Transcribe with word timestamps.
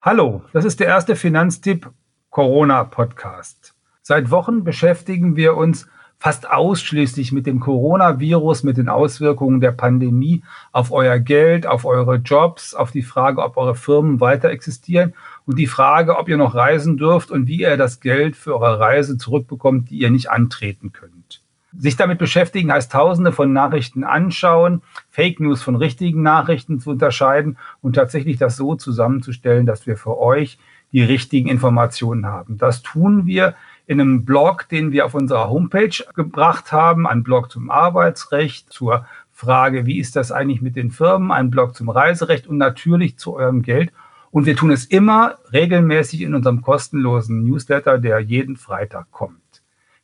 Hallo, 0.00 0.44
das 0.52 0.64
ist 0.64 0.78
der 0.78 0.86
erste 0.86 1.16
Finanztipp 1.16 1.90
Corona 2.30 2.84
Podcast. 2.84 3.74
Seit 4.00 4.30
Wochen 4.30 4.62
beschäftigen 4.62 5.34
wir 5.34 5.56
uns 5.56 5.88
fast 6.20 6.48
ausschließlich 6.48 7.32
mit 7.32 7.46
dem 7.46 7.58
Coronavirus, 7.58 8.62
mit 8.62 8.76
den 8.76 8.88
Auswirkungen 8.88 9.60
der 9.60 9.72
Pandemie 9.72 10.44
auf 10.70 10.92
euer 10.92 11.18
Geld, 11.18 11.66
auf 11.66 11.84
eure 11.84 12.14
Jobs, 12.14 12.74
auf 12.74 12.92
die 12.92 13.02
Frage, 13.02 13.42
ob 13.42 13.56
eure 13.56 13.74
Firmen 13.74 14.20
weiter 14.20 14.50
existieren 14.50 15.14
und 15.46 15.58
die 15.58 15.66
Frage, 15.66 16.16
ob 16.16 16.28
ihr 16.28 16.36
noch 16.36 16.54
reisen 16.54 16.96
dürft 16.96 17.32
und 17.32 17.48
wie 17.48 17.62
ihr 17.62 17.76
das 17.76 17.98
Geld 17.98 18.36
für 18.36 18.54
eure 18.54 18.78
Reise 18.78 19.18
zurückbekommt, 19.18 19.90
die 19.90 19.98
ihr 19.98 20.10
nicht 20.12 20.30
antreten 20.30 20.92
könnt. 20.92 21.42
Sich 21.76 21.96
damit 21.96 22.18
beschäftigen 22.18 22.72
heißt 22.72 22.90
Tausende 22.90 23.30
von 23.30 23.52
Nachrichten 23.52 24.02
anschauen, 24.02 24.82
Fake 25.10 25.38
News 25.38 25.62
von 25.62 25.76
richtigen 25.76 26.22
Nachrichten 26.22 26.80
zu 26.80 26.90
unterscheiden 26.90 27.58
und 27.82 27.94
tatsächlich 27.94 28.38
das 28.38 28.56
so 28.56 28.74
zusammenzustellen, 28.74 29.66
dass 29.66 29.86
wir 29.86 29.96
für 29.96 30.18
euch 30.18 30.58
die 30.92 31.02
richtigen 31.02 31.48
Informationen 31.48 32.26
haben. 32.26 32.56
Das 32.56 32.82
tun 32.82 33.26
wir 33.26 33.54
in 33.86 34.00
einem 34.00 34.24
Blog, 34.24 34.68
den 34.68 34.92
wir 34.92 35.04
auf 35.04 35.14
unserer 35.14 35.50
Homepage 35.50 36.04
gebracht 36.14 36.72
haben, 36.72 37.06
ein 37.06 37.22
Blog 37.22 37.50
zum 37.50 37.70
Arbeitsrecht, 37.70 38.72
zur 38.72 39.06
Frage, 39.32 39.86
wie 39.86 39.98
ist 39.98 40.16
das 40.16 40.32
eigentlich 40.32 40.62
mit 40.62 40.74
den 40.74 40.90
Firmen, 40.90 41.30
ein 41.30 41.50
Blog 41.50 41.76
zum 41.76 41.88
Reiserecht 41.90 42.46
und 42.46 42.58
natürlich 42.58 43.18
zu 43.18 43.36
eurem 43.36 43.62
Geld. 43.62 43.92
Und 44.30 44.46
wir 44.46 44.56
tun 44.56 44.70
es 44.70 44.84
immer 44.84 45.38
regelmäßig 45.52 46.22
in 46.22 46.34
unserem 46.34 46.60
kostenlosen 46.60 47.44
Newsletter, 47.44 47.98
der 47.98 48.20
jeden 48.20 48.56
Freitag 48.56 49.10
kommt. 49.10 49.47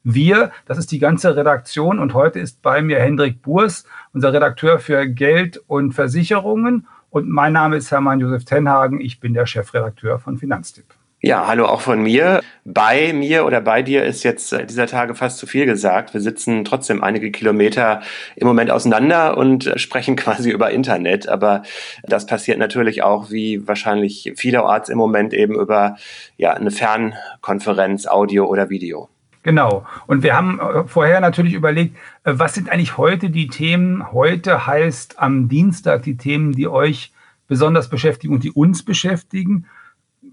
Wir, 0.05 0.53
das 0.67 0.77
ist 0.77 0.93
die 0.93 0.99
ganze 0.99 1.35
Redaktion 1.35 1.99
und 1.99 2.12
heute 2.12 2.39
ist 2.39 2.61
bei 2.61 2.83
mir 2.83 3.01
Hendrik 3.01 3.41
Burs, 3.41 3.87
unser 4.12 4.35
Redakteur 4.35 4.79
für 4.79 5.09
Geld 5.09 5.62
und 5.67 5.93
Versicherungen 5.93 6.87
und 7.09 7.29
mein 7.29 7.55
Name 7.55 7.77
ist 7.77 7.91
Hermann 7.91 8.21
Josef 8.21 8.45
Tenhagen, 8.45 9.01
ich 9.01 9.19
bin 9.19 9.33
der 9.33 9.47
Chefredakteur 9.47 10.19
von 10.19 10.37
Finanztipp. 10.37 10.87
Ja, 11.23 11.47
hallo 11.47 11.65
auch 11.65 11.81
von 11.81 12.03
mir. 12.03 12.43
Bei 12.67 13.15
mir 13.15 13.47
oder 13.47 13.62
bei 13.62 13.81
dir 13.81 14.05
ist 14.05 14.25
jetzt 14.25 14.55
dieser 14.69 14.87
Tage 14.87 15.15
fast 15.15 15.39
zu 15.39 15.47
viel 15.47 15.65
gesagt. 15.65 16.12
Wir 16.12 16.21
sitzen 16.21 16.67
trotzdem 16.67 17.03
einige 17.03 17.31
Kilometer 17.31 18.03
im 18.37 18.47
Moment 18.47 18.71
auseinander 18.71 19.39
und 19.39 19.73
sprechen 19.77 20.17
quasi 20.17 20.50
über 20.50 20.71
Internet. 20.71 21.27
Aber 21.27 21.62
das 22.03 22.27
passiert 22.27 22.59
natürlich 22.59 23.03
auch, 23.03 23.31
wie 23.31 23.67
wahrscheinlich 23.67 24.34
vielerorts 24.37 24.91
im 24.91 24.98
Moment 24.98 25.33
eben 25.33 25.55
über 25.55 25.97
ja, 26.37 26.53
eine 26.53 26.71
Fernkonferenz, 26.71 28.06
Audio 28.06 28.45
oder 28.45 28.69
Video. 28.69 29.09
Genau. 29.45 29.87
Und 30.06 30.23
wir 30.23 30.34
haben 30.34 30.59
äh, 30.59 30.84
vorher 30.84 31.20
natürlich 31.20 31.53
überlegt, 31.53 31.97
äh, 32.25 32.33
was 32.34 32.55
sind 32.55 32.70
eigentlich 32.70 32.97
heute 32.97 33.31
die 33.31 33.47
Themen? 33.47 34.11
Heute 34.11 34.67
heißt 34.67 35.20
am 35.20 35.48
Dienstag 35.48 36.03
die 36.03 36.17
Themen, 36.17 36.53
die 36.53 36.67
euch 36.67 37.12
besonders 37.47 37.89
beschäftigen 37.91 38.34
und 38.34 38.42
die 38.42 38.50
uns 38.50 38.83
beschäftigen. 38.83 39.67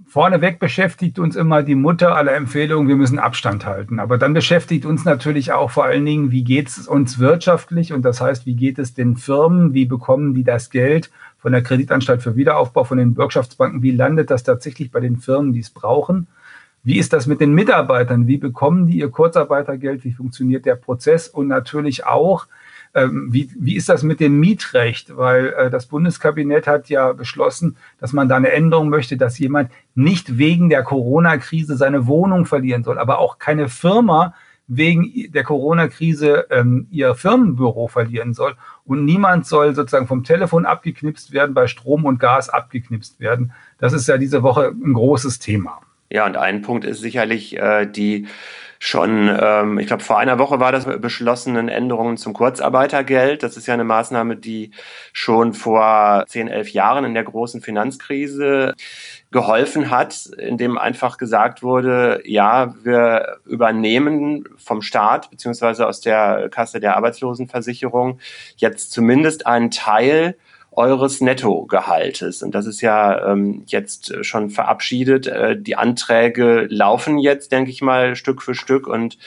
Vorneweg 0.08 0.60
beschäftigt 0.60 1.20
uns 1.20 1.36
immer 1.36 1.62
die 1.62 1.76
Mutter 1.76 2.16
aller 2.16 2.34
Empfehlungen, 2.34 2.88
wir 2.88 2.96
müssen 2.96 3.20
Abstand 3.20 3.66
halten. 3.66 4.00
Aber 4.00 4.18
dann 4.18 4.34
beschäftigt 4.34 4.86
uns 4.86 5.04
natürlich 5.04 5.52
auch 5.52 5.72
vor 5.72 5.84
allen 5.84 6.06
Dingen, 6.06 6.32
wie 6.32 6.46
geht 6.46 6.70
es 6.70 6.88
uns 6.88 7.20
wirtschaftlich? 7.20 7.92
Und 7.92 8.04
das 8.04 8.22
heißt, 8.22 8.46
wie 8.46 8.56
geht 8.56 8.80
es 8.80 8.94
den 8.94 9.18
Firmen? 9.18 9.74
Wie 9.74 9.86
bekommen 9.86 10.34
die 10.34 10.46
das 10.46 10.70
Geld 10.70 11.12
von 11.38 11.52
der 11.52 11.64
Kreditanstalt 11.64 12.22
für 12.22 12.38
Wiederaufbau, 12.38 12.86
von 12.86 12.98
den 12.98 13.14
Bürgschaftsbanken? 13.14 13.82
Wie 13.82 13.92
landet 13.92 14.32
das 14.32 14.44
tatsächlich 14.44 14.90
bei 14.90 15.02
den 15.02 15.18
Firmen, 15.18 15.52
die 15.52 15.60
es 15.60 15.70
brauchen? 15.70 16.28
Wie 16.84 16.98
ist 16.98 17.14
das 17.14 17.28
mit 17.28 17.42
den 17.42 17.54
Mitarbeitern? 17.54 18.26
Wie 18.26 18.38
bekommen 18.38 18.88
die 18.88 18.98
ihr 18.98 19.10
Kurzarbeitergeld? 19.10 20.04
Wie 20.04 20.14
funktioniert 20.14 20.66
der 20.66 20.76
Prozess? 20.76 21.28
Und 21.28 21.48
natürlich 21.48 22.06
auch, 22.06 22.48
ähm, 22.96 23.30
wie, 23.32 23.52
wie 23.60 23.76
ist 23.76 23.88
das 23.88 24.02
mit 24.02 24.20
dem 24.20 24.40
Mietrecht? 24.40 25.16
Weil 25.16 25.54
äh, 25.54 25.70
das 25.70 25.86
Bundeskabinett 25.86 26.66
hat 26.66 26.90
ja 26.90 27.14
beschlossen, 27.14 27.78
dass 28.00 28.14
man 28.14 28.28
da 28.28 28.36
eine 28.36 28.52
Änderung 28.52 28.90
möchte, 28.90 29.16
dass 29.16 29.38
jemand 29.38 29.72
nicht 29.94 30.40
wegen 30.40 30.70
der 30.70 30.84
Corona-Krise 30.84 31.78
seine 31.78 32.08
Wohnung 32.08 32.46
verlieren 32.46 32.84
soll, 32.84 32.98
aber 32.98 33.20
auch 33.20 33.38
keine 33.38 33.70
Firma 33.70 34.34
wegen 34.68 35.32
der 35.32 35.44
Corona-Krise 35.44 36.48
ähm, 36.50 36.88
ihr 36.90 37.14
Firmenbüro 37.14 37.90
verlieren 37.90 38.34
soll. 38.34 38.56
Und 38.86 39.06
niemand 39.06 39.46
soll 39.46 39.76
sozusagen 39.76 40.08
vom 40.08 40.24
Telefon 40.24 40.66
abgeknipst 40.66 41.32
werden, 41.32 41.54
bei 41.54 41.68
Strom 41.68 42.06
und 42.06 42.20
Gas 42.20 42.50
abgeknipst 42.50 43.20
werden. 43.20 43.52
Das 43.78 43.94
ist 43.94 44.08
ja 44.08 44.18
diese 44.18 44.42
Woche 44.44 44.70
ein 44.70 44.94
großes 44.94 45.40
Thema. 45.40 45.82
Ja, 46.12 46.26
und 46.26 46.36
ein 46.36 46.62
Punkt 46.62 46.84
ist 46.84 47.00
sicherlich 47.00 47.58
äh, 47.58 47.86
die 47.86 48.28
schon, 48.80 49.30
ähm, 49.40 49.80
ich 49.80 49.88
glaube, 49.88 50.04
vor 50.04 50.18
einer 50.18 50.40
Woche 50.40 50.60
war 50.60 50.72
das 50.72 50.86
beschlossenen 51.00 51.70
Änderungen 51.70 52.18
zum 52.18 52.34
Kurzarbeitergeld. 52.34 53.44
Das 53.44 53.56
ist 53.56 53.68
ja 53.68 53.76
eine 53.76 53.84
Maßnahme, 53.86 54.36
die 54.36 54.72
schon 55.14 55.54
vor 55.54 56.26
zehn, 56.28 56.48
elf 56.48 56.70
Jahren 56.72 57.06
in 57.06 57.14
der 57.14 57.24
großen 57.24 57.62
Finanzkrise 57.62 58.74
geholfen 59.32 59.92
hat, 59.92 60.26
indem 60.38 60.78
einfach 60.78 61.18
gesagt 61.18 61.64
wurde, 61.64 62.22
ja, 62.26 62.74
wir 62.84 63.38
übernehmen 63.46 64.50
vom 64.58 64.82
Staat 64.82 65.30
beziehungsweise 65.30 65.88
aus 65.88 66.02
der 66.02 66.50
Kasse 66.50 66.80
der 66.82 66.98
Arbeitslosenversicherung 66.98 68.20
jetzt 68.58 68.92
zumindest 68.92 69.46
einen 69.46 69.72
Teil 69.72 70.36
eures 70.72 71.20
Nettogehaltes. 71.20 72.42
Und 72.44 72.56
das 72.56 72.66
ist 72.66 72.82
ja 72.82 73.32
ähm, 73.32 73.64
jetzt 73.68 74.26
schon 74.26 74.50
verabschiedet. 74.50 75.28
Äh, 75.28 75.60
die 75.60 75.76
Anträge 75.76 76.68
laufen 76.70 77.18
jetzt, 77.18 77.52
denke 77.52 77.72
ich 77.72 77.82
mal, 77.82 78.16
Stück 78.16 78.42
für 78.42 78.56
Stück. 78.56 78.88
Und 78.88 79.18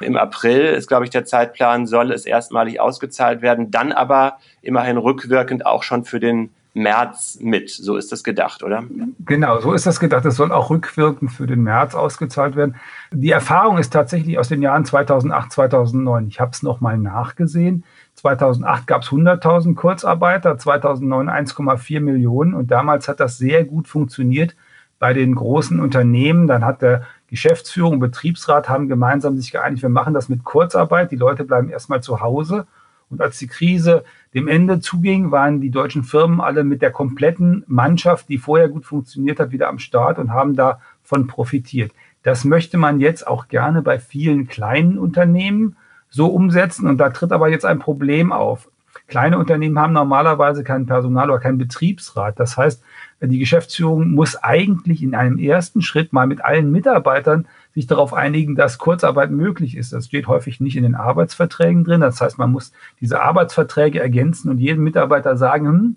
im 0.00 0.16
April 0.16 0.66
ist, 0.66 0.88
glaube 0.88 1.04
ich, 1.04 1.10
der 1.10 1.24
Zeitplan, 1.24 1.86
soll 1.86 2.12
es 2.12 2.26
erstmalig 2.26 2.80
ausgezahlt 2.80 3.40
werden, 3.40 3.70
dann 3.70 3.92
aber 3.92 4.38
immerhin 4.60 4.98
rückwirkend 4.98 5.64
auch 5.64 5.82
schon 5.82 6.04
für 6.04 6.20
den 6.20 6.50
März 6.72 7.38
mit. 7.40 7.70
So 7.70 7.96
ist 7.96 8.12
das 8.12 8.22
gedacht, 8.22 8.62
oder? 8.62 8.84
Genau, 9.24 9.60
so 9.60 9.72
ist 9.72 9.86
das 9.86 9.98
gedacht. 9.98 10.24
Es 10.24 10.36
soll 10.36 10.52
auch 10.52 10.70
rückwirkend 10.70 11.32
für 11.32 11.46
den 11.46 11.62
März 11.62 11.94
ausgezahlt 11.94 12.54
werden. 12.54 12.76
Die 13.10 13.30
Erfahrung 13.30 13.78
ist 13.78 13.92
tatsächlich 13.92 14.38
aus 14.38 14.48
den 14.48 14.62
Jahren 14.62 14.84
2008, 14.84 15.52
2009. 15.52 16.28
Ich 16.28 16.40
habe 16.40 16.52
es 16.52 16.62
nochmal 16.62 16.96
nachgesehen. 16.98 17.84
2008 18.14 18.86
gab 18.86 19.02
es 19.02 19.08
100.000 19.08 19.74
Kurzarbeiter, 19.74 20.58
2009 20.58 21.28
1,4 21.28 22.00
Millionen 22.00 22.54
und 22.54 22.70
damals 22.70 23.08
hat 23.08 23.18
das 23.18 23.38
sehr 23.38 23.64
gut 23.64 23.88
funktioniert 23.88 24.54
bei 24.98 25.12
den 25.14 25.34
großen 25.34 25.80
Unternehmen. 25.80 26.46
Dann 26.46 26.64
hat 26.64 26.82
der 26.82 27.06
Geschäftsführung, 27.28 27.98
Betriebsrat 27.98 28.68
haben 28.68 28.88
gemeinsam 28.88 29.36
sich 29.36 29.50
geeinigt, 29.50 29.82
wir 29.82 29.88
machen 29.88 30.14
das 30.14 30.28
mit 30.28 30.44
Kurzarbeit, 30.44 31.10
die 31.10 31.16
Leute 31.16 31.44
bleiben 31.44 31.70
erstmal 31.70 32.02
zu 32.02 32.20
Hause. 32.20 32.66
Und 33.10 33.20
als 33.20 33.38
die 33.38 33.48
Krise 33.48 34.04
dem 34.34 34.46
Ende 34.46 34.80
zuging, 34.80 35.32
waren 35.32 35.60
die 35.60 35.70
deutschen 35.70 36.04
Firmen 36.04 36.40
alle 36.40 36.62
mit 36.64 36.80
der 36.80 36.92
kompletten 36.92 37.64
Mannschaft, 37.66 38.28
die 38.28 38.38
vorher 38.38 38.68
gut 38.68 38.86
funktioniert 38.86 39.40
hat, 39.40 39.50
wieder 39.50 39.68
am 39.68 39.80
Start 39.80 40.18
und 40.18 40.32
haben 40.32 40.54
davon 40.54 41.26
profitiert. 41.26 41.92
Das 42.22 42.44
möchte 42.44 42.78
man 42.78 43.00
jetzt 43.00 43.26
auch 43.26 43.48
gerne 43.48 43.82
bei 43.82 43.98
vielen 43.98 44.46
kleinen 44.46 44.98
Unternehmen 44.98 45.76
so 46.10 46.26
umsetzen. 46.26 46.86
Und 46.86 46.98
da 46.98 47.10
tritt 47.10 47.32
aber 47.32 47.48
jetzt 47.48 47.64
ein 47.64 47.78
Problem 47.78 48.32
auf. 48.32 48.68
Kleine 49.06 49.38
Unternehmen 49.38 49.78
haben 49.78 49.92
normalerweise 49.92 50.62
kein 50.62 50.86
Personal 50.86 51.30
oder 51.30 51.40
keinen 51.40 51.58
Betriebsrat. 51.58 52.38
Das 52.38 52.56
heißt, 52.56 52.82
die 53.20 53.38
Geschäftsführung 53.38 54.12
muss 54.12 54.36
eigentlich 54.36 55.02
in 55.02 55.14
einem 55.14 55.38
ersten 55.38 55.82
Schritt 55.82 56.12
mal 56.12 56.26
mit 56.26 56.44
allen 56.44 56.70
Mitarbeitern 56.70 57.46
sich 57.74 57.86
darauf 57.86 58.12
einigen, 58.12 58.56
dass 58.56 58.78
Kurzarbeit 58.78 59.30
möglich 59.30 59.76
ist. 59.76 59.92
Das 59.92 60.06
steht 60.06 60.26
häufig 60.26 60.60
nicht 60.60 60.76
in 60.76 60.82
den 60.82 60.94
Arbeitsverträgen 60.94 61.84
drin. 61.84 62.00
Das 62.00 62.20
heißt, 62.20 62.38
man 62.38 62.50
muss 62.50 62.72
diese 63.00 63.22
Arbeitsverträge 63.22 64.00
ergänzen 64.00 64.50
und 64.50 64.58
jedem 64.58 64.82
Mitarbeiter 64.82 65.36
sagen, 65.36 65.66
hm, 65.66 65.96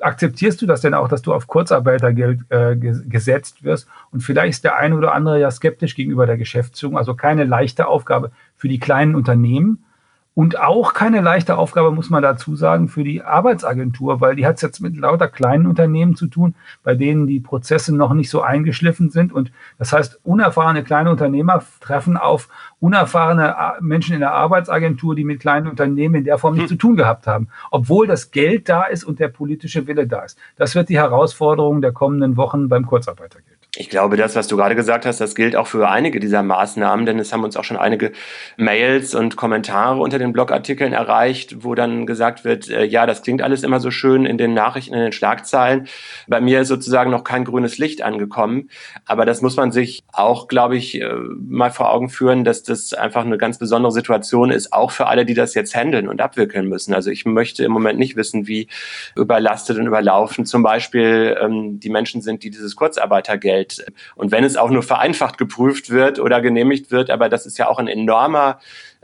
akzeptierst 0.00 0.60
du 0.60 0.66
das 0.66 0.80
denn 0.80 0.94
auch, 0.94 1.08
dass 1.08 1.22
du 1.22 1.32
auf 1.32 1.46
Kurzarbeitergeld 1.46 2.40
äh, 2.50 2.76
gesetzt 2.76 3.64
wirst? 3.64 3.88
Und 4.10 4.20
vielleicht 4.20 4.54
ist 4.54 4.64
der 4.64 4.76
eine 4.76 4.96
oder 4.96 5.14
andere 5.14 5.40
ja 5.40 5.50
skeptisch 5.50 5.94
gegenüber 5.94 6.26
der 6.26 6.36
Geschäftsführung. 6.36 6.98
Also 6.98 7.14
keine 7.14 7.44
leichte 7.44 7.86
Aufgabe 7.86 8.30
für 8.56 8.68
die 8.68 8.78
kleinen 8.78 9.14
Unternehmen. 9.14 9.84
Und 10.34 10.58
auch 10.58 10.94
keine 10.94 11.20
leichte 11.20 11.56
Aufgabe, 11.56 11.92
muss 11.92 12.10
man 12.10 12.22
dazu 12.22 12.56
sagen, 12.56 12.88
für 12.88 13.04
die 13.04 13.22
Arbeitsagentur, 13.22 14.20
weil 14.20 14.34
die 14.34 14.46
hat 14.46 14.56
es 14.56 14.62
jetzt 14.62 14.80
mit 14.80 14.96
lauter 14.96 15.28
kleinen 15.28 15.66
Unternehmen 15.66 16.16
zu 16.16 16.26
tun, 16.26 16.56
bei 16.82 16.96
denen 16.96 17.28
die 17.28 17.38
Prozesse 17.38 17.94
noch 17.94 18.12
nicht 18.14 18.30
so 18.30 18.42
eingeschliffen 18.42 19.10
sind. 19.10 19.32
Und 19.32 19.52
das 19.78 19.92
heißt, 19.92 20.20
unerfahrene 20.24 20.82
kleine 20.82 21.10
Unternehmer 21.10 21.62
treffen 21.80 22.16
auf 22.16 22.48
unerfahrene 22.80 23.54
Menschen 23.80 24.14
in 24.14 24.20
der 24.20 24.32
Arbeitsagentur, 24.32 25.14
die 25.14 25.24
mit 25.24 25.40
kleinen 25.40 25.68
Unternehmen 25.68 26.16
in 26.16 26.24
der 26.24 26.38
Form 26.38 26.54
nichts 26.54 26.70
hm. 26.70 26.78
zu 26.78 26.86
tun 26.88 26.96
gehabt 26.96 27.28
haben, 27.28 27.48
obwohl 27.70 28.06
das 28.08 28.32
Geld 28.32 28.68
da 28.68 28.82
ist 28.82 29.04
und 29.04 29.20
der 29.20 29.28
politische 29.28 29.86
Wille 29.86 30.06
da 30.06 30.24
ist. 30.24 30.36
Das 30.56 30.74
wird 30.74 30.88
die 30.88 30.98
Herausforderung 30.98 31.80
der 31.80 31.92
kommenden 31.92 32.36
Wochen 32.36 32.68
beim 32.68 32.86
Kurzarbeitergeld. 32.86 33.53
Ich 33.76 33.88
glaube, 33.88 34.16
das, 34.16 34.36
was 34.36 34.46
du 34.46 34.56
gerade 34.56 34.76
gesagt 34.76 35.04
hast, 35.04 35.20
das 35.20 35.34
gilt 35.34 35.56
auch 35.56 35.66
für 35.66 35.88
einige 35.88 36.20
dieser 36.20 36.44
Maßnahmen, 36.44 37.06
denn 37.06 37.18
es 37.18 37.32
haben 37.32 37.42
uns 37.42 37.56
auch 37.56 37.64
schon 37.64 37.76
einige 37.76 38.12
Mails 38.56 39.16
und 39.16 39.34
Kommentare 39.34 40.00
unter 40.00 40.20
den 40.20 40.32
Blogartikeln 40.32 40.92
erreicht, 40.92 41.64
wo 41.64 41.74
dann 41.74 42.06
gesagt 42.06 42.44
wird, 42.44 42.70
äh, 42.70 42.84
ja, 42.84 43.04
das 43.04 43.22
klingt 43.22 43.42
alles 43.42 43.64
immer 43.64 43.80
so 43.80 43.90
schön 43.90 44.26
in 44.26 44.38
den 44.38 44.54
Nachrichten, 44.54 44.94
in 44.94 45.00
den 45.00 45.10
Schlagzeilen. 45.10 45.88
Bei 46.28 46.40
mir 46.40 46.60
ist 46.60 46.68
sozusagen 46.68 47.10
noch 47.10 47.24
kein 47.24 47.44
grünes 47.44 47.76
Licht 47.78 48.02
angekommen. 48.02 48.70
Aber 49.06 49.26
das 49.26 49.42
muss 49.42 49.56
man 49.56 49.72
sich 49.72 50.04
auch, 50.12 50.46
glaube 50.46 50.76
ich, 50.76 51.00
äh, 51.00 51.12
mal 51.36 51.72
vor 51.72 51.90
Augen 51.90 52.10
führen, 52.10 52.44
dass 52.44 52.62
das 52.62 52.92
einfach 52.92 53.24
eine 53.24 53.38
ganz 53.38 53.58
besondere 53.58 53.90
Situation 53.90 54.52
ist, 54.52 54.72
auch 54.72 54.92
für 54.92 55.08
alle, 55.08 55.24
die 55.24 55.34
das 55.34 55.54
jetzt 55.54 55.74
handeln 55.74 56.06
und 56.06 56.20
abwickeln 56.20 56.68
müssen. 56.68 56.94
Also 56.94 57.10
ich 57.10 57.24
möchte 57.24 57.64
im 57.64 57.72
Moment 57.72 57.98
nicht 57.98 58.14
wissen, 58.14 58.46
wie 58.46 58.68
überlastet 59.16 59.78
und 59.78 59.88
überlaufen 59.88 60.46
zum 60.46 60.62
Beispiel 60.62 61.36
ähm, 61.40 61.80
die 61.80 61.90
Menschen 61.90 62.22
sind, 62.22 62.44
die 62.44 62.50
dieses 62.50 62.76
Kurzarbeitergeld 62.76 63.63
Geld. 63.64 63.92
Und 64.14 64.30
wenn 64.32 64.44
es 64.44 64.56
auch 64.56 64.70
nur 64.70 64.82
vereinfacht 64.82 65.38
geprüft 65.38 65.90
wird 65.90 66.18
oder 66.18 66.40
genehmigt 66.40 66.90
wird, 66.90 67.10
aber 67.10 67.28
das 67.28 67.46
ist 67.46 67.58
ja 67.58 67.68
auch 67.68 67.78
ein 67.78 67.88
enormer 67.88 68.58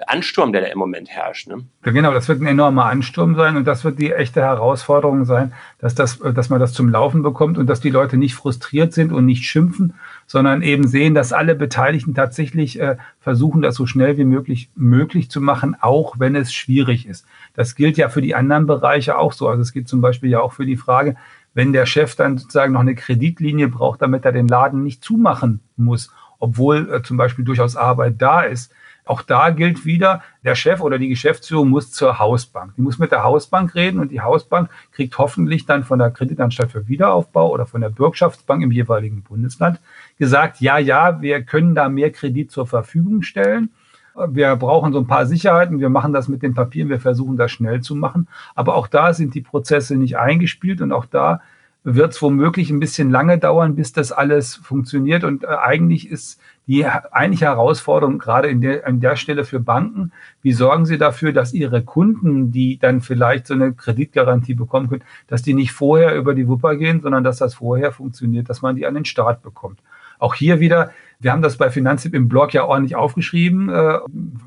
Ansturm, 0.06 0.52
der 0.52 0.62
da 0.62 0.68
im 0.68 0.78
Moment 0.78 1.10
herrscht. 1.10 1.48
Ne? 1.48 1.64
Genau, 1.82 2.14
das 2.14 2.26
wird 2.26 2.40
ein 2.40 2.46
enormer 2.46 2.86
Ansturm 2.86 3.34
sein 3.34 3.56
und 3.58 3.66
das 3.66 3.84
wird 3.84 3.98
die 3.98 4.12
echte 4.12 4.40
Herausforderung 4.40 5.26
sein, 5.26 5.52
dass, 5.78 5.94
das, 5.94 6.18
dass 6.18 6.48
man 6.48 6.58
das 6.58 6.72
zum 6.72 6.88
Laufen 6.88 7.22
bekommt 7.22 7.58
und 7.58 7.66
dass 7.66 7.80
die 7.80 7.90
Leute 7.90 8.16
nicht 8.16 8.34
frustriert 8.34 8.94
sind 8.94 9.12
und 9.12 9.26
nicht 9.26 9.44
schimpfen, 9.44 9.94
sondern 10.26 10.62
eben 10.62 10.88
sehen, 10.88 11.14
dass 11.14 11.34
alle 11.34 11.54
Beteiligten 11.54 12.14
tatsächlich 12.14 12.80
äh, 12.80 12.96
versuchen, 13.20 13.60
das 13.60 13.74
so 13.74 13.84
schnell 13.84 14.16
wie 14.16 14.24
möglich 14.24 14.70
möglich 14.74 15.30
zu 15.30 15.42
machen, 15.42 15.76
auch 15.80 16.14
wenn 16.18 16.34
es 16.34 16.54
schwierig 16.54 17.06
ist. 17.06 17.26
Das 17.54 17.74
gilt 17.74 17.98
ja 17.98 18.08
für 18.08 18.22
die 18.22 18.34
anderen 18.34 18.66
Bereiche 18.66 19.18
auch 19.18 19.32
so. 19.32 19.48
Also 19.48 19.60
es 19.60 19.72
geht 19.72 19.88
zum 19.88 20.00
Beispiel 20.00 20.30
ja 20.30 20.40
auch 20.40 20.54
für 20.54 20.64
die 20.64 20.78
Frage, 20.78 21.16
wenn 21.55 21.73
der 21.73 21.87
Chef 21.87 22.14
dann 22.17 22.38
sozusagen 22.38 22.73
noch 22.73 22.81
eine 22.81 22.94
Kreditlinie 22.94 23.69
braucht, 23.69 24.02
damit 24.02 24.25
er 24.25 24.32
den 24.32 24.49
Laden 24.49 24.82
nicht 24.82 25.02
zumachen 25.02 25.61
muss, 25.76 26.11
obwohl 26.38 26.93
äh, 26.93 27.02
zum 27.02 27.17
Beispiel 27.17 27.44
durchaus 27.44 27.76
Arbeit 27.76 28.14
da 28.19 28.43
ist. 28.43 28.73
Auch 29.05 29.23
da 29.23 29.50
gilt 29.50 29.85
wieder, 29.85 30.23
der 30.44 30.55
Chef 30.55 30.81
oder 30.81 30.99
die 30.99 31.08
Geschäftsführung 31.08 31.69
muss 31.70 31.91
zur 31.91 32.20
Hausbank. 32.20 32.75
Die 32.76 32.82
muss 32.82 32.99
mit 32.99 33.11
der 33.11 33.25
Hausbank 33.25 33.75
reden 33.75 33.99
und 33.99 34.12
die 34.12 34.20
Hausbank 34.20 34.70
kriegt 34.93 35.19
hoffentlich 35.19 35.67
dann 35.67 35.82
von 35.82 35.99
der 35.99 36.11
Kreditanstalt 36.11 36.70
für 36.70 36.87
Wiederaufbau 36.87 37.50
oder 37.50 37.67
von 37.67 37.81
der 37.81 37.88
Bürgschaftsbank 37.88 38.62
im 38.62 38.70
jeweiligen 38.70 39.23
Bundesland 39.23 39.81
gesagt, 40.19 40.61
ja, 40.61 40.79
ja, 40.79 41.20
wir 41.20 41.43
können 41.43 41.75
da 41.75 41.88
mehr 41.88 42.12
Kredit 42.12 42.52
zur 42.52 42.67
Verfügung 42.67 43.23
stellen 43.23 43.70
wir 44.28 44.55
brauchen 44.56 44.93
so 44.93 44.99
ein 44.99 45.06
paar 45.06 45.26
Sicherheiten, 45.26 45.81
wir 45.81 45.88
machen 45.88 46.12
das 46.12 46.28
mit 46.28 46.43
den 46.43 46.55
Papieren, 46.55 46.88
wir 46.88 47.00
versuchen 47.00 47.37
das 47.37 47.50
schnell 47.50 47.81
zu 47.81 47.94
machen. 47.94 48.28
Aber 48.55 48.75
auch 48.75 48.87
da 48.87 49.12
sind 49.12 49.34
die 49.34 49.40
Prozesse 49.40 49.96
nicht 49.96 50.19
eingespielt 50.19 50.81
und 50.81 50.93
auch 50.93 51.06
da 51.06 51.40
wird 51.82 52.12
es 52.12 52.20
womöglich 52.20 52.70
ein 52.70 52.81
bisschen 52.81 53.11
lange 53.11 53.38
dauern, 53.38 53.75
bis 53.75 53.93
das 53.93 54.12
alles 54.12 54.56
funktioniert. 54.56 55.25
Und 55.25 55.44
äh, 55.44 55.46
eigentlich 55.46 56.11
ist 56.11 56.38
die 56.67 56.87
eigentliche 56.87 57.46
Herausforderung 57.46 58.19
gerade 58.19 58.49
in 58.49 58.61
der, 58.61 58.87
an 58.87 59.00
der 59.00 59.17
Stelle 59.17 59.44
für 59.44 59.61
Banken, 59.61 60.12
wie 60.43 60.52
sorgen 60.52 60.84
sie 60.84 60.99
dafür, 60.99 61.32
dass 61.32 61.52
ihre 61.55 61.82
Kunden, 61.82 62.52
die 62.52 62.78
dann 62.78 63.00
vielleicht 63.00 63.46
so 63.46 63.55
eine 63.55 63.73
Kreditgarantie 63.73 64.55
bekommen 64.55 64.88
können, 64.88 65.05
dass 65.26 65.43
die 65.43 65.55
nicht 65.55 65.73
vorher 65.73 66.14
über 66.16 66.34
die 66.34 66.46
Wupper 66.49 66.76
gehen, 66.76 67.00
sondern 67.00 67.25
dass 67.25 67.38
das 67.38 67.55
vorher 67.55 67.93
funktioniert, 67.93 68.50
dass 68.50 68.62
man 68.62 68.76
die 68.76 68.87
an 68.87 68.94
den 68.94 69.06
Start 69.06 69.43
bekommt. 69.43 69.78
Auch 70.20 70.34
hier 70.34 70.61
wieder, 70.61 70.93
wir 71.19 71.32
haben 71.32 71.43
das 71.43 71.56
bei 71.56 71.70
Finanztipp 71.70 72.14
im 72.14 72.28
Blog 72.28 72.55
ja 72.55 72.64
ordentlich 72.64 72.94
aufgeschrieben, 72.94 73.69
äh, 73.69 73.99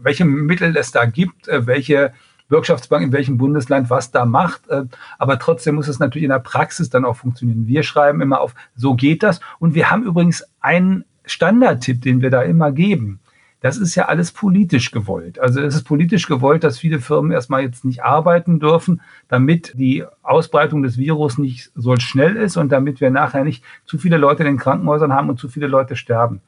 welche 0.01 0.25
Mittel 0.25 0.75
es 0.77 0.91
da 0.91 1.05
gibt, 1.05 1.47
äh, 1.47 1.67
welche 1.67 2.13
Wirtschaftsbank 2.49 3.03
in 3.03 3.11
welchem 3.11 3.37
Bundesland 3.37 3.89
was 3.89 4.11
da 4.11 4.25
macht. 4.25 4.67
Äh, 4.69 4.85
aber 5.17 5.39
trotzdem 5.39 5.75
muss 5.75 5.87
es 5.87 5.99
natürlich 5.99 6.23
in 6.23 6.29
der 6.29 6.39
Praxis 6.39 6.89
dann 6.89 7.05
auch 7.05 7.17
funktionieren. 7.17 7.67
Wir 7.67 7.83
schreiben 7.83 8.21
immer 8.21 8.39
auf, 8.39 8.55
so 8.75 8.95
geht 8.95 9.23
das. 9.23 9.41
Und 9.59 9.75
wir 9.75 9.91
haben 9.91 10.03
übrigens 10.03 10.45
einen 10.61 11.03
Standardtipp, 11.25 12.01
den 12.01 12.21
wir 12.21 12.29
da 12.29 12.41
immer 12.41 12.71
geben. 12.71 13.19
Das 13.63 13.77
ist 13.77 13.95
ja 13.95 14.09
alles 14.09 14.33
politisch 14.33 14.91
gewollt. 14.91 15.39
Also 15.39 15.61
es 15.61 15.73
ist 15.73 15.83
politisch 15.83 16.27
gewollt, 16.27 16.65
dass 16.65 16.79
viele 16.79 16.99
Firmen 16.99 17.31
erstmal 17.31 17.61
jetzt 17.61 17.85
nicht 17.85 18.03
arbeiten 18.03 18.59
dürfen, 18.59 18.99
damit 19.29 19.71
die 19.77 20.03
Ausbreitung 20.21 20.83
des 20.83 20.97
Virus 20.97 21.37
nicht 21.37 21.71
so 21.73 21.95
schnell 21.95 22.35
ist 22.35 22.57
und 22.57 22.73
damit 22.73 22.99
wir 22.99 23.09
nachher 23.09 23.45
nicht 23.45 23.63
zu 23.85 23.97
viele 23.97 24.17
Leute 24.17 24.43
in 24.43 24.47
den 24.47 24.57
Krankenhäusern 24.57 25.13
haben 25.13 25.29
und 25.29 25.39
zu 25.39 25.47
viele 25.47 25.67
Leute 25.67 25.95
sterben. 25.95 26.41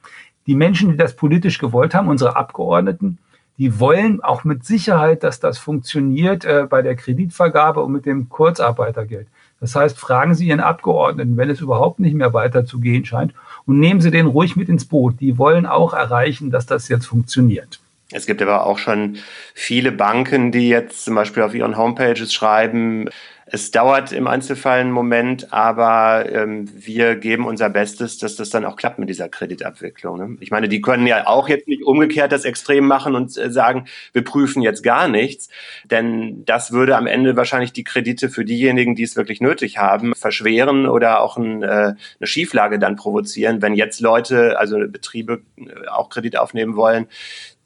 Die 0.45 0.55
Menschen, 0.55 0.89
die 0.89 0.97
das 0.97 1.15
politisch 1.15 1.57
gewollt 1.57 1.95
haben, 1.95 2.09
unsere 2.09 2.35
Abgeordneten, 2.35 3.17
die 3.57 3.79
wollen 3.79 4.21
auch 4.21 4.43
mit 4.43 4.65
Sicherheit, 4.65 5.23
dass 5.23 5.39
das 5.39 5.57
funktioniert 5.57 6.45
äh, 6.45 6.67
bei 6.69 6.81
der 6.81 6.95
Kreditvergabe 6.95 7.81
und 7.81 7.91
mit 7.91 8.05
dem 8.05 8.29
Kurzarbeitergeld. 8.29 9.27
Das 9.61 9.75
heißt, 9.75 9.97
fragen 9.97 10.35
Sie 10.35 10.47
Ihren 10.47 10.59
Abgeordneten, 10.59 11.37
wenn 11.37 11.49
es 11.49 11.61
überhaupt 11.61 11.99
nicht 11.99 12.13
mehr 12.13 12.33
weiterzugehen 12.33 13.05
scheint, 13.05 13.33
und 13.65 13.79
nehmen 13.79 14.01
Sie 14.01 14.11
den 14.11 14.27
ruhig 14.27 14.55
mit 14.55 14.69
ins 14.69 14.85
Boot. 14.85 15.19
Die 15.19 15.37
wollen 15.37 15.65
auch 15.65 15.93
erreichen, 15.93 16.51
dass 16.51 16.65
das 16.65 16.89
jetzt 16.89 17.05
funktioniert. 17.05 17.79
Es 18.11 18.27
gibt 18.27 18.41
aber 18.41 18.65
auch 18.65 18.77
schon 18.77 19.17
viele 19.55 19.91
Banken, 19.91 20.51
die 20.51 20.69
jetzt 20.69 21.05
zum 21.05 21.15
Beispiel 21.15 21.41
auf 21.41 21.55
ihren 21.55 21.77
Homepages 21.77 22.33
schreiben, 22.33 23.09
es 23.55 23.71
dauert 23.71 24.11
im 24.11 24.27
Einzelfall 24.27 24.81
einen 24.81 24.91
Moment, 24.91 25.53
aber 25.53 26.29
ähm, 26.29 26.69
wir 26.75 27.15
geben 27.15 27.45
unser 27.45 27.69
Bestes, 27.69 28.17
dass 28.17 28.35
das 28.35 28.49
dann 28.49 28.65
auch 28.65 28.75
klappt 28.75 28.99
mit 28.99 29.07
dieser 29.07 29.29
Kreditabwicklung. 29.29 30.17
Ne? 30.17 30.37
Ich 30.41 30.51
meine, 30.51 30.67
die 30.67 30.81
können 30.81 31.07
ja 31.07 31.25
auch 31.25 31.47
jetzt 31.47 31.69
nicht 31.69 31.83
umgekehrt 31.83 32.33
das 32.33 32.43
Extrem 32.43 32.85
machen 32.85 33.15
und 33.15 33.35
äh, 33.37 33.49
sagen, 33.49 33.85
wir 34.11 34.25
prüfen 34.25 34.61
jetzt 34.61 34.83
gar 34.83 35.07
nichts, 35.07 35.47
denn 35.85 36.43
das 36.43 36.73
würde 36.73 36.97
am 36.97 37.07
Ende 37.07 37.37
wahrscheinlich 37.37 37.71
die 37.71 37.85
Kredite 37.85 38.29
für 38.29 38.43
diejenigen, 38.43 38.93
die 38.93 39.03
es 39.03 39.15
wirklich 39.15 39.39
nötig 39.39 39.77
haben, 39.77 40.13
verschweren 40.15 40.85
oder 40.85 41.21
auch 41.21 41.37
ein, 41.37 41.63
äh, 41.63 41.95
eine 41.95 42.27
Schieflage 42.27 42.77
dann 42.77 42.97
provozieren, 42.97 43.61
wenn 43.61 43.73
jetzt 43.73 44.01
Leute, 44.01 44.59
also 44.59 44.79
Betriebe 44.89 45.43
äh, 45.57 45.87
auch 45.87 46.09
Kredit 46.09 46.37
aufnehmen 46.37 46.75
wollen, 46.75 47.07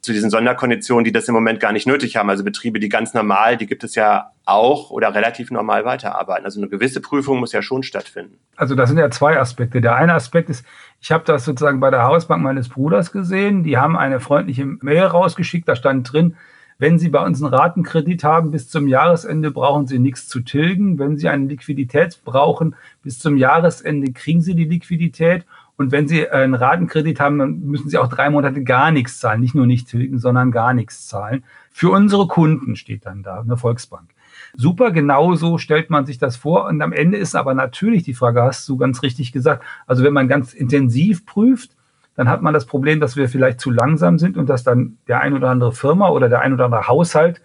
zu 0.00 0.12
diesen 0.12 0.30
Sonderkonditionen, 0.30 1.04
die 1.04 1.12
das 1.12 1.28
im 1.28 1.34
Moment 1.34 1.60
gar 1.60 1.72
nicht 1.72 1.86
nötig 1.86 2.16
haben. 2.16 2.30
Also 2.30 2.42
Betriebe, 2.42 2.80
die 2.80 2.88
ganz 2.88 3.12
normal, 3.12 3.56
die 3.56 3.66
gibt 3.66 3.84
es 3.84 3.94
ja 3.94 4.32
auch 4.46 4.90
oder 4.90 5.14
relativ 5.14 5.50
normal 5.50 5.84
weiterarbeiten. 5.84 6.44
Also 6.44 6.60
eine 6.60 6.68
gewisse 6.68 7.00
Prüfung 7.00 7.38
muss 7.38 7.52
ja 7.52 7.62
schon 7.62 7.82
stattfinden. 7.82 8.38
Also 8.56 8.74
das 8.74 8.88
sind 8.88 8.98
ja 8.98 9.10
zwei 9.10 9.38
Aspekte. 9.38 9.80
Der 9.80 9.96
eine 9.96 10.14
Aspekt 10.14 10.48
ist, 10.48 10.64
ich 11.00 11.12
habe 11.12 11.24
das 11.24 11.44
sozusagen 11.44 11.80
bei 11.80 11.90
der 11.90 12.04
Hausbank 12.04 12.42
meines 12.42 12.68
Bruders 12.68 13.12
gesehen. 13.12 13.62
Die 13.62 13.76
haben 13.76 13.96
eine 13.96 14.20
freundliche 14.20 14.64
Mail 14.64 15.04
rausgeschickt, 15.04 15.68
da 15.68 15.76
stand 15.76 16.10
drin, 16.12 16.36
wenn 16.80 16.98
Sie 16.98 17.10
bei 17.10 17.22
uns 17.22 17.42
einen 17.42 17.52
Ratenkredit 17.52 18.24
haben, 18.24 18.50
bis 18.52 18.70
zum 18.70 18.88
Jahresende 18.88 19.50
brauchen 19.50 19.86
Sie 19.86 19.98
nichts 19.98 20.28
zu 20.28 20.40
tilgen. 20.40 20.98
Wenn 20.98 21.18
Sie 21.18 21.28
eine 21.28 21.44
Liquidität 21.44 22.24
brauchen, 22.24 22.74
bis 23.02 23.18
zum 23.18 23.36
Jahresende 23.36 24.12
kriegen 24.12 24.40
Sie 24.40 24.54
die 24.54 24.64
Liquidität. 24.64 25.44
Und 25.80 25.92
wenn 25.92 26.06
Sie 26.06 26.28
einen 26.28 26.52
Ratenkredit 26.52 27.20
haben, 27.20 27.38
dann 27.38 27.60
müssen 27.60 27.88
Sie 27.88 27.96
auch 27.96 28.08
drei 28.08 28.28
Monate 28.28 28.62
gar 28.62 28.90
nichts 28.90 29.18
zahlen. 29.18 29.40
Nicht 29.40 29.54
nur 29.54 29.64
nicht 29.64 29.88
tilgen, 29.88 30.18
sondern 30.18 30.50
gar 30.50 30.74
nichts 30.74 31.08
zahlen. 31.08 31.42
Für 31.70 31.88
unsere 31.88 32.26
Kunden 32.26 32.76
steht 32.76 33.06
dann 33.06 33.22
da, 33.22 33.40
eine 33.40 33.56
Volksbank. 33.56 34.10
Super, 34.54 34.90
genau 34.90 35.36
so 35.36 35.56
stellt 35.56 35.88
man 35.88 36.04
sich 36.04 36.18
das 36.18 36.36
vor. 36.36 36.66
Und 36.66 36.82
am 36.82 36.92
Ende 36.92 37.16
ist 37.16 37.34
aber 37.34 37.54
natürlich 37.54 38.02
die 38.02 38.12
Frage, 38.12 38.42
hast 38.42 38.68
du 38.68 38.76
ganz 38.76 39.02
richtig 39.02 39.32
gesagt, 39.32 39.64
also 39.86 40.04
wenn 40.04 40.12
man 40.12 40.28
ganz 40.28 40.52
intensiv 40.52 41.24
prüft, 41.24 41.70
dann 42.14 42.28
hat 42.28 42.42
man 42.42 42.52
das 42.52 42.66
Problem, 42.66 43.00
dass 43.00 43.16
wir 43.16 43.30
vielleicht 43.30 43.58
zu 43.58 43.70
langsam 43.70 44.18
sind 44.18 44.36
und 44.36 44.50
dass 44.50 44.62
dann 44.62 44.98
der 45.08 45.22
ein 45.22 45.32
oder 45.32 45.48
andere 45.48 45.72
Firma 45.72 46.10
oder 46.10 46.28
der 46.28 46.42
ein 46.42 46.52
oder 46.52 46.66
andere 46.66 46.88
Haushalt 46.88 47.40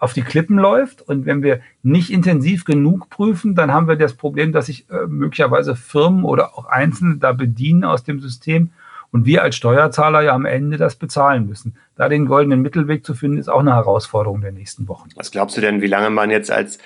auf 0.00 0.12
die 0.12 0.22
Klippen 0.22 0.58
läuft. 0.58 1.02
Und 1.02 1.26
wenn 1.26 1.42
wir 1.42 1.60
nicht 1.82 2.10
intensiv 2.10 2.64
genug 2.64 3.08
prüfen, 3.10 3.54
dann 3.54 3.72
haben 3.72 3.86
wir 3.86 3.96
das 3.96 4.14
Problem, 4.14 4.52
dass 4.52 4.66
sich 4.66 4.90
äh, 4.90 5.06
möglicherweise 5.06 5.76
Firmen 5.76 6.24
oder 6.24 6.58
auch 6.58 6.64
Einzelne 6.64 7.16
da 7.18 7.32
bedienen 7.32 7.84
aus 7.84 8.02
dem 8.02 8.18
System 8.20 8.70
und 9.12 9.26
wir 9.26 9.42
als 9.42 9.56
Steuerzahler 9.56 10.22
ja 10.22 10.32
am 10.32 10.44
Ende 10.44 10.76
das 10.76 10.96
bezahlen 10.96 11.46
müssen. 11.46 11.76
Da 11.96 12.08
den 12.08 12.26
goldenen 12.26 12.62
Mittelweg 12.62 13.04
zu 13.04 13.14
finden, 13.14 13.38
ist 13.38 13.48
auch 13.48 13.60
eine 13.60 13.74
Herausforderung 13.74 14.40
der 14.40 14.52
nächsten 14.52 14.88
Wochen. 14.88 15.08
Was 15.16 15.30
glaubst 15.30 15.56
du 15.56 15.60
denn, 15.60 15.82
wie 15.82 15.88
lange 15.88 16.10
man 16.10 16.30
jetzt 16.30 16.50
als 16.50 16.78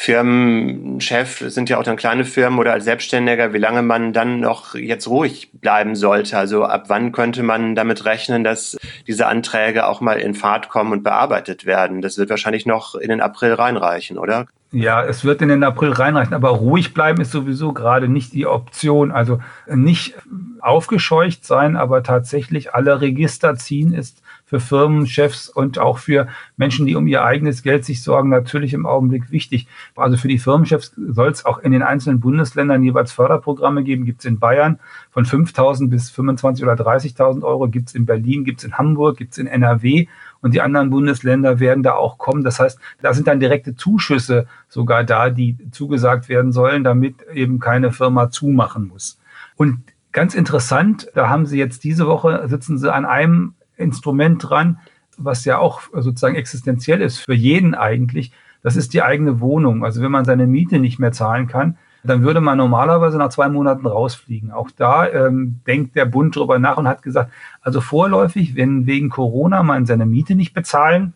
Firmenchef, 0.00 1.42
sind 1.48 1.68
ja 1.68 1.76
auch 1.76 1.82
dann 1.82 1.96
kleine 1.96 2.24
Firmen 2.24 2.60
oder 2.60 2.72
als 2.72 2.84
Selbstständiger, 2.84 3.52
wie 3.52 3.58
lange 3.58 3.82
man 3.82 4.12
dann 4.12 4.38
noch 4.38 4.76
jetzt 4.76 5.08
ruhig 5.08 5.50
bleiben 5.54 5.96
sollte. 5.96 6.38
Also 6.38 6.64
ab 6.64 6.84
wann 6.86 7.10
könnte 7.10 7.42
man 7.42 7.74
damit 7.74 8.04
rechnen, 8.04 8.44
dass 8.44 8.78
diese 9.08 9.26
Anträge 9.26 9.88
auch 9.88 10.00
mal 10.00 10.20
in 10.20 10.34
Fahrt 10.34 10.68
kommen 10.68 10.92
und 10.92 11.02
bearbeitet 11.02 11.66
werden? 11.66 12.00
Das 12.00 12.16
wird 12.16 12.30
wahrscheinlich 12.30 12.64
noch 12.64 12.94
in 12.94 13.08
den 13.08 13.20
April 13.20 13.54
reinreichen, 13.54 14.18
oder? 14.18 14.46
Ja, 14.70 15.02
es 15.02 15.24
wird 15.24 15.42
in 15.42 15.48
den 15.48 15.64
April 15.64 15.90
reinreichen, 15.90 16.32
aber 16.32 16.50
ruhig 16.50 16.94
bleiben 16.94 17.20
ist 17.20 17.32
sowieso 17.32 17.72
gerade 17.72 18.06
nicht 18.06 18.32
die 18.32 18.46
Option. 18.46 19.10
Also 19.10 19.40
nicht 19.66 20.14
aufgescheucht 20.60 21.44
sein, 21.44 21.76
aber 21.76 22.04
tatsächlich 22.04 22.72
alle 22.72 23.00
Register 23.00 23.56
ziehen 23.56 23.92
ist 23.92 24.22
für 24.48 24.60
Firmenchefs 24.60 25.50
und 25.50 25.78
auch 25.78 25.98
für 25.98 26.26
Menschen, 26.56 26.86
die 26.86 26.96
um 26.96 27.06
ihr 27.06 27.22
eigenes 27.22 27.62
Geld 27.62 27.84
sich 27.84 28.02
sorgen, 28.02 28.30
natürlich 28.30 28.72
im 28.72 28.86
Augenblick 28.86 29.30
wichtig. 29.30 29.66
Also 29.94 30.16
für 30.16 30.28
die 30.28 30.38
Firmenchefs 30.38 30.94
soll 30.96 31.28
es 31.28 31.44
auch 31.44 31.58
in 31.58 31.70
den 31.70 31.82
einzelnen 31.82 32.18
Bundesländern 32.18 32.82
jeweils 32.82 33.12
Förderprogramme 33.12 33.84
geben. 33.84 34.06
Gibt 34.06 34.20
es 34.20 34.24
in 34.24 34.38
Bayern 34.38 34.78
von 35.10 35.26
5.000 35.26 35.90
bis 35.90 36.10
25.000 36.10 36.62
oder 36.62 36.72
30.000 36.72 37.42
Euro, 37.44 37.68
gibt 37.68 37.90
es 37.90 37.94
in 37.94 38.06
Berlin, 38.06 38.44
gibt 38.44 38.60
es 38.60 38.64
in 38.64 38.78
Hamburg, 38.78 39.18
gibt 39.18 39.32
es 39.32 39.38
in 39.38 39.46
NRW 39.46 40.06
und 40.40 40.54
die 40.54 40.62
anderen 40.62 40.88
Bundesländer 40.88 41.60
werden 41.60 41.82
da 41.82 41.92
auch 41.92 42.16
kommen. 42.16 42.42
Das 42.42 42.58
heißt, 42.58 42.78
da 43.02 43.12
sind 43.12 43.28
dann 43.28 43.40
direkte 43.40 43.76
Zuschüsse 43.76 44.46
sogar 44.68 45.04
da, 45.04 45.28
die 45.28 45.58
zugesagt 45.72 46.30
werden 46.30 46.52
sollen, 46.52 46.84
damit 46.84 47.16
eben 47.34 47.58
keine 47.58 47.92
Firma 47.92 48.30
zumachen 48.30 48.88
muss. 48.88 49.20
Und 49.56 49.82
Ganz 50.10 50.34
interessant, 50.34 51.08
da 51.14 51.28
haben 51.28 51.44
Sie 51.44 51.58
jetzt 51.58 51.84
diese 51.84 52.06
Woche, 52.06 52.42
sitzen 52.48 52.78
Sie 52.78 52.92
an 52.92 53.04
einem 53.04 53.54
Instrument 53.78 54.48
dran, 54.48 54.78
was 55.16 55.44
ja 55.44 55.58
auch 55.58 55.82
sozusagen 55.92 56.36
existenziell 56.36 57.00
ist 57.00 57.18
für 57.18 57.34
jeden 57.34 57.74
eigentlich. 57.74 58.32
Das 58.62 58.76
ist 58.76 58.92
die 58.92 59.02
eigene 59.02 59.40
Wohnung. 59.40 59.84
Also 59.84 60.02
wenn 60.02 60.10
man 60.10 60.24
seine 60.24 60.46
Miete 60.46 60.78
nicht 60.78 60.98
mehr 60.98 61.12
zahlen 61.12 61.46
kann, 61.46 61.76
dann 62.04 62.22
würde 62.22 62.40
man 62.40 62.58
normalerweise 62.58 63.18
nach 63.18 63.30
zwei 63.30 63.48
Monaten 63.48 63.86
rausfliegen. 63.86 64.52
Auch 64.52 64.70
da 64.70 65.08
ähm, 65.08 65.60
denkt 65.66 65.96
der 65.96 66.06
Bund 66.06 66.36
drüber 66.36 66.58
nach 66.58 66.76
und 66.76 66.88
hat 66.88 67.02
gesagt, 67.02 67.32
also 67.60 67.80
vorläufig, 67.80 68.54
wenn 68.54 68.86
wegen 68.86 69.10
Corona 69.10 69.62
man 69.62 69.86
seine 69.86 70.06
Miete 70.06 70.34
nicht 70.34 70.54
bezahlen 70.54 71.12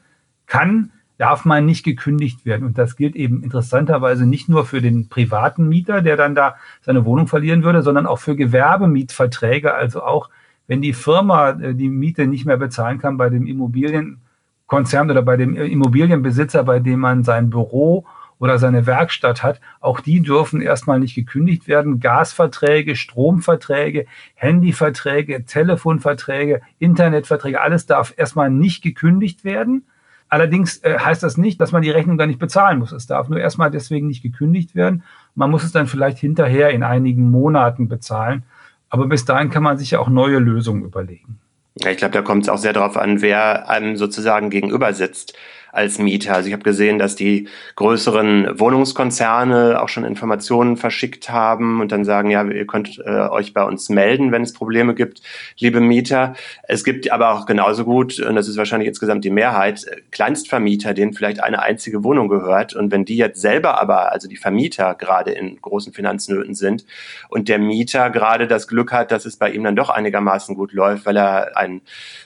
kann, 0.47 0.90
darf 1.19 1.45
man 1.45 1.64
nicht 1.64 1.85
gekündigt 1.85 2.45
werden. 2.45 2.66
Und 2.66 2.78
das 2.78 2.97
gilt 2.97 3.14
eben 3.14 3.42
interessanterweise 3.45 4.26
nicht 4.26 4.49
nur 4.49 4.66
für 4.66 4.81
den 4.81 5.09
privaten 5.09 5.69
Mieter, 5.69 6.02
der 6.02 6.16
dann 6.16 6.35
da 6.35 6.57
seine 6.81 7.04
Wohnung 7.04 7.28
verlieren 7.28 7.62
würde, 7.62 7.83
sondern 7.83 8.07
auch 8.07 8.19
für 8.19 8.35
Gewerbemietverträge. 8.35 9.73
Also 9.73 10.02
auch 10.02 10.31
wenn 10.66 10.83
die 10.83 10.92
Firma 10.92 11.50
äh, 11.50 11.75
die 11.75 11.88
Miete 11.88 12.26
nicht 12.26 12.47
mehr 12.47 12.57
bezahlen 12.57 12.99
kann 12.99 13.16
bei 13.16 13.28
dem 13.28 13.47
Immobilienkonzern 13.47 15.11
oder 15.11 15.23
bei 15.23 15.37
dem 15.37 15.54
Immobilienbesitzer, 15.54 16.64
bei 16.64 16.78
dem 16.78 17.00
man 17.00 17.25
sein 17.25 17.50
Büro 17.50 18.07
oder 18.38 18.59
seine 18.59 18.87
Werkstatt 18.87 19.45
hat, 19.45 19.61
auch 19.81 20.00
die 20.00 20.21
dürfen 20.21 20.61
erstmal 20.61 20.99
nicht 20.99 21.14
gekündigt 21.14 21.69
werden. 21.69 22.00
Gasverträge, 22.00 22.97
Stromverträge, 22.97 24.07
Handyverträge, 24.35 25.45
Telefonverträge, 25.45 26.61
Internetverträge, 26.81 27.61
alles 27.61 27.87
darf 27.87 28.12
erstmal 28.16 28.50
nicht 28.50 28.83
gekündigt 28.83 29.45
werden. 29.45 29.85
Allerdings 30.28 30.78
äh, 30.78 30.99
heißt 30.99 31.23
das 31.23 31.37
nicht, 31.37 31.61
dass 31.61 31.73
man 31.73 31.83
die 31.83 31.90
Rechnung 31.90 32.19
dann 32.19 32.31
nicht 32.31 32.40
bezahlen 32.40 32.78
muss. 32.78 32.90
Es 32.90 33.07
darf 33.07 33.28
nur 33.28 33.38
erstmal 33.38 33.71
deswegen 33.71 34.09
nicht 34.09 34.23
gekündigt 34.23 34.75
werden. 34.75 35.04
Man 35.35 35.50
muss 35.50 35.62
es 35.62 35.73
dann 35.73 35.87
vielleicht 35.87 36.19
hinterher 36.19 36.71
in 36.71 36.83
einigen 36.83 37.31
Monaten 37.31 37.87
bezahlen. 37.87 38.42
Aber 38.92 39.06
bis 39.06 39.25
dahin 39.25 39.49
kann 39.49 39.62
man 39.62 39.78
sich 39.78 39.92
ja 39.92 40.00
auch 40.00 40.11
neue 40.11 40.38
Lösungen 40.38 40.84
überlegen. 40.84 41.38
Ja, 41.76 41.90
ich 41.90 41.96
glaube, 41.96 42.12
da 42.12 42.20
kommt 42.20 42.42
es 42.42 42.50
auch 42.50 42.58
sehr 42.58 42.75
darauf 42.75 42.99
an, 42.99 43.22
wer 43.22 43.70
einem 43.70 43.96
sozusagen 43.96 44.50
gegenüber 44.50 44.92
sitzt 44.92 45.32
als 45.73 45.99
Mieter. 45.99 46.35
Also 46.35 46.49
ich 46.49 46.52
habe 46.52 46.62
gesehen, 46.62 46.99
dass 46.99 47.17
die 47.17 47.49
größeren 47.76 48.61
Wohnungskonzerne 48.61 49.81
auch 49.83 49.88
schon 49.88 50.05
Informationen 50.05 50.76
verschickt 50.76 51.31
haben 51.31 51.81
und 51.81 51.91
dann 51.91 52.05
sagen, 52.05 52.31
ja, 52.31 52.45
ihr 52.45 52.67
könnt 52.67 53.00
äh, 53.05 53.29
euch 53.29 53.55
bei 53.55 53.64
uns 53.64 53.88
melden, 53.88 54.33
wenn 54.33 54.43
es 54.43 54.52
Probleme 54.52 54.95
gibt, 54.95 55.23
liebe 55.59 55.81
Mieter. 55.81 56.35
Es 56.64 56.85
gibt 56.85 57.11
aber 57.11 57.33
auch 57.33 57.47
genauso 57.47 57.85
gut, 57.85 58.21
und 58.21 58.37
das 58.37 58.49
ist 58.49 58.59
wahrscheinlich 58.59 58.88
insgesamt 58.88 59.25
die 59.25 59.31
Mehrheit, 59.31 59.87
Kleinstvermieter, 60.11 60.93
denen 60.93 61.14
vielleicht 61.14 61.43
eine 61.43 61.62
einzige 61.62 62.05
Wohnung 62.05 62.29
gehört. 62.29 62.75
Und 62.75 62.93
wenn 62.93 63.07
die 63.07 63.17
jetzt 63.17 63.41
selber 63.41 63.81
aber, 63.81 64.12
also 64.12 64.29
die 64.29 64.37
Vermieter 64.37 64.95
gerade 64.95 65.31
in 65.31 65.61
großen 65.61 65.95
Finanznöten 65.95 66.55
sind 66.55 66.85
und 67.31 67.49
der 67.49 67.59
Mieter 67.59 68.11
gerade 68.11 68.47
das 68.47 68.69
Glück 68.69 68.93
hat, 68.93 69.11
dass 69.11 69.25
es 69.25 69.37
bei 69.37 69.50
ihm 69.50 69.64
dann 69.64 69.76
doch 69.76 69.88
einigermaßen 69.88 70.55
gut 70.55 70.75
läuft, 70.75 71.07
weil 71.07 71.17
er 71.17 71.57
ein 71.57 71.81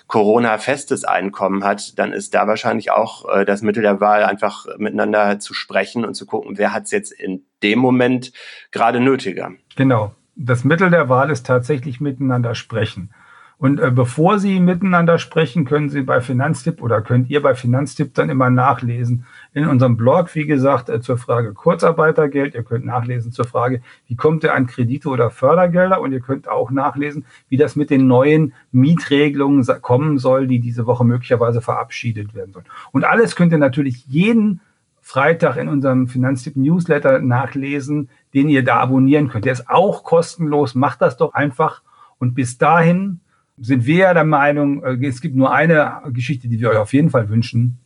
Corona-festes 0.09 1.05
Einkommen 1.05 1.65
hat, 1.65 1.99
dann 1.99 2.12
ist 2.12 2.35
da 2.35 2.47
wahrscheinlich 2.47 2.91
auch 2.91 3.25
äh, 3.40 3.45
das 3.45 3.62
Mittel 3.62 3.83
der 3.83 4.00
Wahl, 4.00 4.25
einfach 4.25 4.66
miteinander 4.78 5.38
zu 5.38 5.55
sprechen 5.55 6.05
und 6.05 6.14
zu 6.14 6.26
gucken, 6.26 6.59
wer 6.59 6.73
hat 6.73 6.85
es 6.85 6.90
jetzt 6.90 7.12
in 7.12 7.45
dem 7.62 7.78
Moment 7.78 8.33
gerade 8.71 9.00
nötiger. 9.00 9.52
Genau. 9.76 10.14
Das 10.35 10.64
Mittel 10.64 10.90
der 10.90 11.09
Wahl 11.09 11.31
ist 11.31 11.47
tatsächlich 11.47 12.00
miteinander 12.00 12.55
sprechen. 12.55 13.11
Und 13.59 13.81
äh, 13.81 13.91
bevor 13.91 14.39
Sie 14.39 14.61
miteinander 14.61 15.19
sprechen, 15.19 15.65
können 15.65 15.89
Sie 15.89 16.03
bei 16.03 16.21
Finanztipp 16.21 16.83
oder 16.83 17.01
könnt 17.01 17.31
ihr 17.31 17.41
bei 17.41 17.55
Finanztipp 17.55 18.13
dann 18.13 18.29
immer 18.29 18.51
nachlesen. 18.51 19.25
In 19.55 19.67
unserem 19.67 19.97
Blog, 19.97 20.35
wie 20.35 20.47
gesagt, 20.47 20.91
äh, 20.91 21.01
zur 21.01 21.17
Frage 21.17 21.55
Kurzarbeitergeld. 21.55 22.55
Ihr 22.55 22.65
könnt 22.65 22.85
nachlesen 22.85 23.33
zur 23.33 23.47
Frage, 23.47 23.81
wie 24.09 24.17
kommt 24.17 24.45
ihr 24.45 24.55
an 24.55 24.67
Kredite 24.67 25.09
oder 25.09 25.31
Fördergelder? 25.31 26.03
Und 26.03 26.13
ihr 26.13 26.21
könnt 26.21 26.49
auch 26.49 26.71
nachlesen, 26.71 27.25
wie 27.49 27.57
das 27.57 27.77
mit 27.77 27.89
den 27.89 28.07
neuen 28.07 28.53
Mietregelungen 28.73 29.65
kommen 29.81 30.19
soll, 30.19 30.47
die 30.47 30.61
diese 30.61 30.85
Woche 30.85 31.05
möglicherweise 31.05 31.63
verabschiedet 31.63 32.35
werden 32.35 32.53
sollen. 32.53 32.67
Und 32.93 33.05
alles 33.05 33.37
könnt 33.37 33.53
ihr 33.53 33.59
natürlich 33.59 34.07
jeden 34.07 34.61
Freitag 35.01 35.57
in 35.57 35.69
unserem 35.69 36.09
Finanztipp 36.09 36.57
Newsletter 36.57 37.21
nachlesen, 37.21 38.11
den 38.35 38.51
ihr 38.51 38.65
da 38.65 38.81
abonnieren 38.81 39.29
könnt. 39.29 39.47
Der 39.47 39.53
ist 39.53 39.71
auch 39.71 40.05
kostenlos. 40.05 40.75
Macht 40.75 41.01
das 41.01 41.17
doch 41.17 41.33
einfach. 41.33 41.81
Und 42.19 42.35
bis 42.35 42.59
dahin 42.59 43.21
sind 43.59 43.87
wir 43.87 43.97
ja 43.97 44.15
der 44.15 44.25
Meinung, 44.25 44.83
äh, 44.85 45.07
es 45.07 45.21
gibt 45.21 45.37
nur 45.37 45.53
eine 45.53 46.03
Geschichte, 46.13 46.49
die 46.49 46.61
wir 46.61 46.71
euch 46.71 46.77
auf 46.79 46.93
jeden 46.93 47.11
Fall 47.11 47.29
wünschen. 47.29 47.79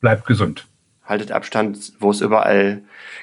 Bleibt 0.00 0.26
gesund. 0.26 0.66
Haltet 1.04 1.32
Abstand, 1.32 1.92
wo 1.98 2.10
es 2.10 2.20
überall 2.20 2.82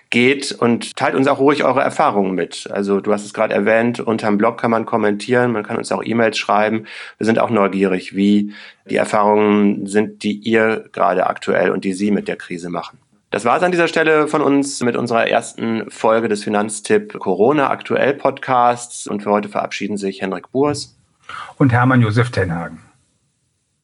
geht 0.10 0.51
und 0.51 0.96
teilt 0.96 1.15
uns 1.15 1.27
auch 1.27 1.39
ruhig 1.39 1.63
eure 1.63 1.82
Erfahrungen 1.82 2.36
mit. 2.36 2.70
Also 2.72 3.00
du 3.00 3.13
hast 3.13 3.25
es 3.25 3.34
gerade 3.34 3.53
erwähnt, 3.53 4.00
unterm 4.00 4.38
Blog 4.38 4.60
kann 4.60 4.72
man 4.72 4.86
kommentieren, 4.86 5.53
man 5.53 5.63
kann 5.63 5.77
uns 5.77 5.91
auch 5.91 6.03
E-Mails 6.03 6.38
schreiben. 6.38 6.86
Wir 7.18 7.25
sind 7.25 7.39
auch 7.39 7.50
neugierig, 7.50 8.15
wie 8.15 8.53
die 8.89 8.98
Erfahrungen 8.98 9.88
sind, 9.88 10.24
die 10.24 10.34
ihr 10.34 10.89
gerade 10.91 11.27
aktuell 11.27 11.72
und 11.72 11.84
die 11.86 11.94
Sie 11.94 12.12
mit 12.12 12.27
der 12.27 12.36
Krise 12.36 12.70
machen. 12.70 13.00
Das 13.32 13.46
war 13.46 13.58
es 13.58 13.63
an 13.63 13.72
dieser 13.72 13.88
Stelle 13.88 14.27
von 14.27 14.41
uns 14.41 14.82
mit 14.82 14.98
unserer 14.98 15.27
ersten 15.27 15.89
Folge 15.89 16.27
des 16.27 16.44
Finanztipp 16.44 17.18
Corona 17.20 17.70
aktuell 17.70 18.13
Podcasts 18.13 19.08
und 19.08 19.24
für 19.24 19.32
heute 19.32 19.50
verabschieden 19.50 19.98
sich 19.98 20.22
Henrik 20.22 20.51
Burs 20.51 20.99
und 21.57 21.71
Hermann 21.71 22.01
Josef 22.01 22.31
Tenhagen. 22.31 22.88